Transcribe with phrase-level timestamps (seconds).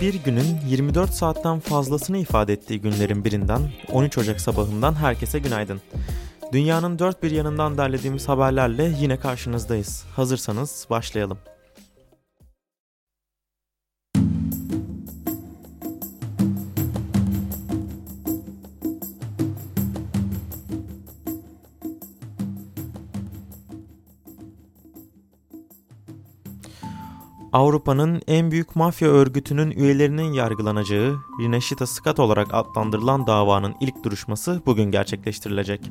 [0.00, 3.60] bir günün 24 saatten fazlasını ifade ettiği günlerin birinden
[3.92, 5.80] 13 Ocak sabahından herkese günaydın.
[6.52, 10.04] Dünyanın dört bir yanından derlediğimiz haberlerle yine karşınızdayız.
[10.16, 11.38] Hazırsanız başlayalım.
[27.56, 34.90] Avrupa'nın en büyük mafya örgütünün üyelerinin yargılanacağı Rinascita Scat olarak adlandırılan davanın ilk duruşması bugün
[34.90, 35.90] gerçekleştirilecek.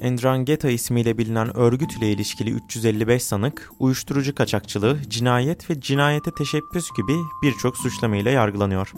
[0.00, 7.14] Endrangheta ismiyle bilinen örgüt ile ilişkili 355 sanık, uyuşturucu kaçakçılığı, cinayet ve cinayete teşebbüs gibi
[7.42, 8.92] birçok suçlamayla yargılanıyor.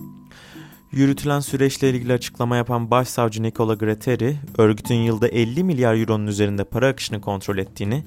[0.93, 6.89] Yürütülen süreçle ilgili açıklama yapan Başsavcı Nicola Gratteri, örgütün yılda 50 milyar euronun üzerinde para
[6.89, 8.05] akışını kontrol ettiğini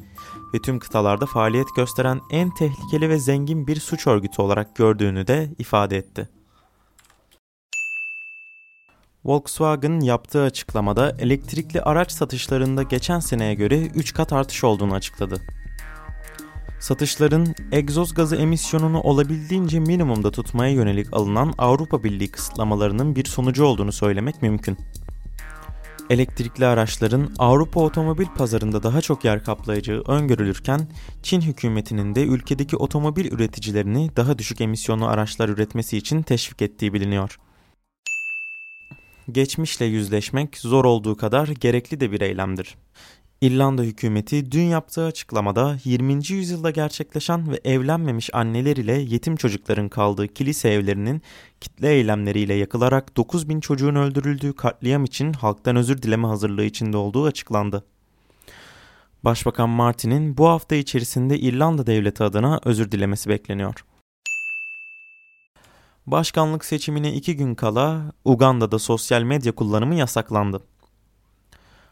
[0.53, 5.49] ve tüm kıtalarda faaliyet gösteren en tehlikeli ve zengin bir suç örgütü olarak gördüğünü de
[5.59, 6.29] ifade etti.
[9.25, 15.41] Volkswagen yaptığı açıklamada elektrikli araç satışlarında geçen seneye göre 3 kat artış olduğunu açıkladı.
[16.81, 23.91] Satışların egzoz gazı emisyonunu olabildiğince minimumda tutmaya yönelik alınan Avrupa Birliği kısıtlamalarının bir sonucu olduğunu
[23.91, 24.77] söylemek mümkün.
[26.09, 30.87] Elektrikli araçların Avrupa otomobil pazarında daha çok yer kaplayacağı öngörülürken
[31.23, 37.39] Çin hükümetinin de ülkedeki otomobil üreticilerini daha düşük emisyonlu araçlar üretmesi için teşvik ettiği biliniyor.
[39.31, 42.77] Geçmişle yüzleşmek zor olduğu kadar gerekli de bir eylemdir.
[43.41, 46.13] İrlanda hükümeti dün yaptığı açıklamada 20.
[46.29, 51.21] yüzyılda gerçekleşen ve evlenmemiş anneler ile yetim çocukların kaldığı kilise evlerinin
[51.61, 57.25] kitle eylemleriyle yakılarak 9 bin çocuğun öldürüldüğü katliam için halktan özür dileme hazırlığı içinde olduğu
[57.25, 57.85] açıklandı.
[59.23, 63.85] Başbakan Martin'in bu hafta içerisinde İrlanda devleti adına özür dilemesi bekleniyor.
[66.07, 70.61] Başkanlık seçimine iki gün kala Uganda'da sosyal medya kullanımı yasaklandı.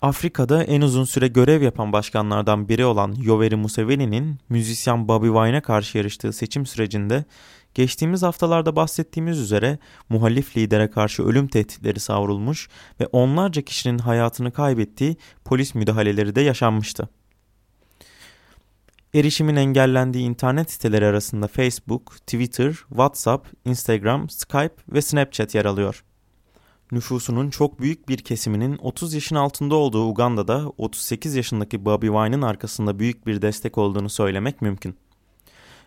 [0.02, 5.98] Afrika'da en uzun süre görev yapan başkanlardan biri olan Yoweri Museveni'nin müzisyen Bobby Wine'e karşı
[5.98, 7.26] yarıştığı seçim sürecinde
[7.74, 9.80] geçtiğimiz haftalarda bahsettiğimiz üzere
[10.10, 17.10] muhalif lidere karşı ölüm tehditleri savrulmuş ve onlarca kişinin hayatını kaybettiği polis müdahaleleri de yaşanmıştı.
[19.14, 26.04] Erişimin engellendiği internet siteleri arasında Facebook, Twitter, WhatsApp, Instagram, Skype ve Snapchat yer alıyor
[26.92, 33.00] nüfusunun çok büyük bir kesiminin 30 yaşın altında olduğu Uganda'da 38 yaşındaki Bobby Wine'ın arkasında
[33.00, 34.96] büyük bir destek olduğunu söylemek mümkün.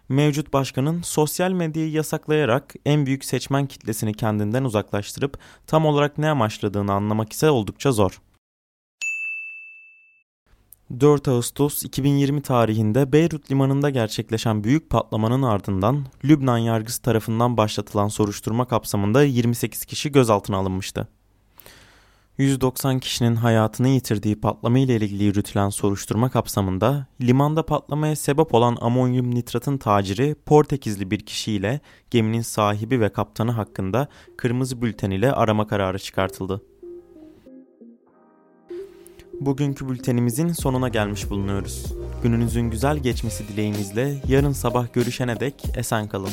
[0.08, 6.92] Mevcut başkanın sosyal medyayı yasaklayarak en büyük seçmen kitlesini kendinden uzaklaştırıp tam olarak ne amaçladığını
[6.92, 8.20] anlamak ise oldukça zor.
[11.00, 18.68] 4 Ağustos 2020 tarihinde Beyrut limanında gerçekleşen büyük patlamanın ardından Lübnan yargısı tarafından başlatılan soruşturma
[18.68, 21.08] kapsamında 28 kişi gözaltına alınmıştı.
[22.38, 29.34] 190 kişinin hayatını yitirdiği patlama ile ilgili yürütülen soruşturma kapsamında limanda patlamaya sebep olan amonyum
[29.34, 35.98] nitratın taciri Portekizli bir kişiyle geminin sahibi ve kaptanı hakkında kırmızı bülten ile arama kararı
[35.98, 36.71] çıkartıldı.
[39.40, 41.84] Bugünkü bültenimizin sonuna gelmiş bulunuyoruz.
[42.22, 46.32] Gününüzün güzel geçmesi dileğimizle yarın sabah görüşene dek esen kalın.